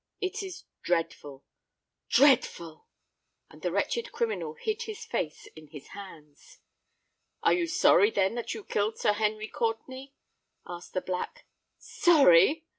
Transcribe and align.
It 0.19 0.41
is 0.41 0.63
dreadful—dreadful!"—and 0.81 3.61
the 3.61 3.71
wretched 3.71 4.11
criminal 4.11 4.55
hid 4.55 4.81
his 4.81 5.05
face 5.05 5.45
in 5.55 5.67
his 5.67 5.89
hands. 5.89 6.57
"Are 7.43 7.53
you 7.53 7.67
sorry, 7.67 8.09
then, 8.09 8.33
that 8.33 8.55
you 8.55 8.63
killed 8.63 8.97
Sir 8.97 9.13
Henry 9.13 9.47
Courtenay?" 9.47 10.13
asked 10.65 10.93
the 10.93 11.01
Black. 11.01 11.45
"Sorry!" 11.77 12.65